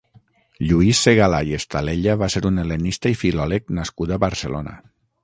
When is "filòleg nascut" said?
3.21-4.15